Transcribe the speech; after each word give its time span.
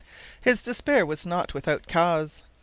His 0.41 0.63
despair 0.63 1.05
was 1.05 1.27
not 1.27 1.53
without 1.53 1.87
cause. 1.87 2.41